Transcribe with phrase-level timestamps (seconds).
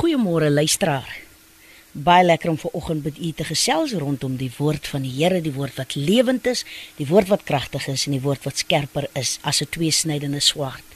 [0.00, 1.10] Goeiemôre luisteraar.
[1.92, 5.42] Baie lekker om ver oggend met u te gesels rondom die woord van die Here,
[5.44, 6.62] die woord wat lewend is,
[6.96, 10.88] die woord wat kragtig is en die woord wat skerper is as 'n tweesnydende swaard.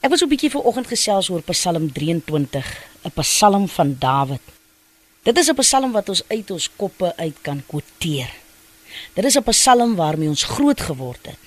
[0.00, 2.66] Ek was 'n bietjie ver oggend gesels oor Psalm 23,
[3.04, 4.46] 'n Psalm van Dawid.
[5.22, 8.32] Dit is 'n Psalm wat ons uit ons koppe uit kan quoteer.
[9.14, 11.42] Dit is 'n Psalm waarmee ons groot geword het.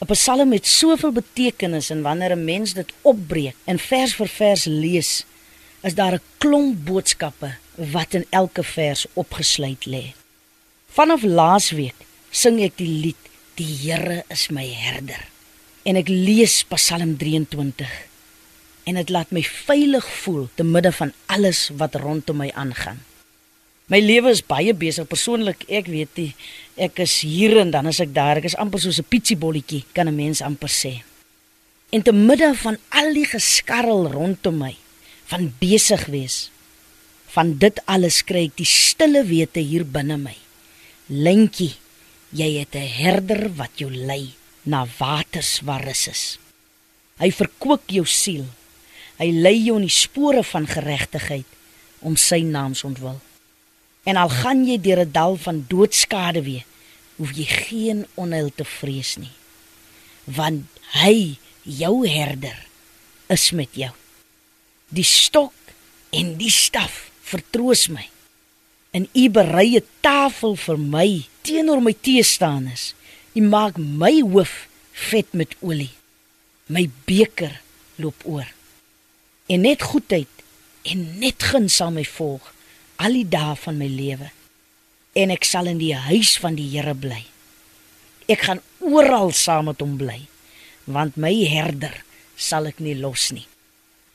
[0.00, 4.64] 'n Psalm met soveel betekenis en wanneer 'n mens dit opbreek en vers vir vers
[4.64, 5.24] lees,
[5.82, 10.14] is daar 'n klomp boodskappe wat in elke vers opgesluit lê.
[10.86, 11.98] Vanaf laasweek
[12.30, 13.22] sing ek die lied
[13.54, 15.28] Die Here is my herder
[15.84, 17.88] en ek lees Psalm 23
[18.84, 22.98] en dit laat my veilig voel te midde van alles wat rondom my aangaan.
[23.92, 25.66] My lewe is baie besig persoonlik.
[25.68, 26.30] Ek weet nie,
[26.80, 28.40] ek is hier en dan is ek daar.
[28.40, 31.02] Ek is amper soos 'n pietsiebolletjie, kan 'n mens amper sê.
[31.90, 34.76] En te midde van al die geskarrel rondom my,
[35.32, 36.50] van besig wees,
[37.32, 40.34] van dit alles kry ek die stille wete hier binne my.
[41.08, 41.72] Lentjie,
[42.36, 46.38] jy het 'n herder wat jou lei na waters waar rus is.
[47.18, 48.46] Hy verkoop jou siel.
[49.18, 51.46] Hy lei jou in die spore van geregtigheid
[52.00, 53.20] om sy naam se ontwil.
[54.04, 56.64] En al gaan jy deur 'n dal van doodskade weer,
[57.16, 59.36] hoef jy geen onheil te vrees nie.
[60.24, 62.66] Want hy, jou herder,
[63.28, 63.92] is met jou.
[64.92, 65.56] Die stok
[66.12, 68.04] en die staf vertroos my.
[68.92, 72.94] En u berei 'n tafel vir my teenoor my teestanders.
[73.34, 75.94] U maak my hoof vet met olie.
[76.66, 77.60] My beker
[77.96, 78.48] loop oor.
[79.46, 80.28] En net goedheid
[80.82, 82.52] en net guns sal my volg
[82.96, 84.30] al die dae van my lewe
[85.12, 87.24] en ek sal in die huis van die Here bly.
[88.30, 90.20] Ek gaan oral saam met hom bly
[90.84, 91.94] want my herder
[92.36, 93.46] sal ek nie los nie.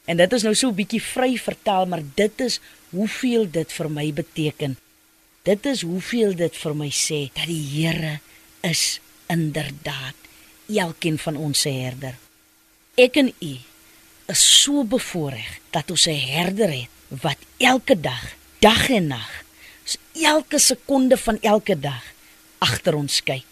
[0.07, 3.89] En dit is nou so 'n bietjie vry vertaal, maar dit is hoeveel dit vir
[3.91, 4.77] my beteken.
[5.43, 8.19] Dit is hoeveel dit vir my sê dat die Here
[8.61, 10.15] is inderdaad
[10.67, 12.15] elkeen van ons se herder.
[12.95, 13.55] Ek en u
[14.25, 19.43] is so bevoorreg dat ons 'n herder het wat elke dag dag en nag,
[19.85, 22.03] so elke sekonde van elke dag
[22.57, 23.45] agter ons kyk.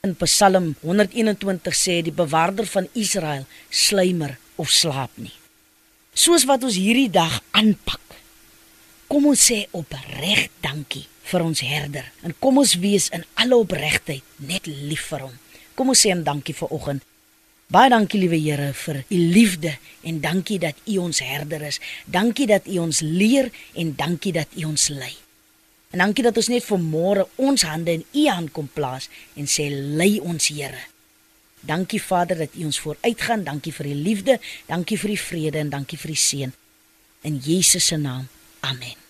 [0.00, 5.41] In Psalm 121 sê die bewaarder van Israel sluimer of slaap nie.
[6.12, 8.00] Soos wat ons hierdie dag aanpak.
[9.08, 14.24] Kom ons sê opreg dankie vir ons herder en kom ons wees in alle opregtheid
[14.48, 15.38] net lief vir hom.
[15.76, 17.04] Kom ons sê hom dankie vir oggend
[17.72, 19.70] Baie dankie liewe Here vir u liefde
[20.04, 21.78] en dankie dat u ons herder is.
[22.04, 25.14] Dankie dat u ons leer en dankie dat u ons lei.
[25.90, 29.08] En dankie dat ons net vir môre ons hande in u hand kom plaas
[29.40, 30.84] en sê lei ons Here.
[31.64, 33.44] Dankie Vader dat u ons vooruitgaan.
[33.44, 36.52] Dankie vir u liefde, dankie vir u vrede en dankie vir u seën.
[37.22, 38.28] In Jesus se naam.
[38.60, 39.01] Amen.